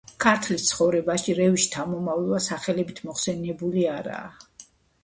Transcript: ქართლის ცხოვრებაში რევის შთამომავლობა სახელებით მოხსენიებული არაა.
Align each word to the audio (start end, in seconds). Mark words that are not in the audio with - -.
ქართლის 0.23 0.63
ცხოვრებაში 0.69 1.35
რევის 1.41 1.65
შთამომავლობა 1.67 2.43
სახელებით 2.47 3.05
მოხსენიებული 3.11 3.89
არაა. 4.01 4.35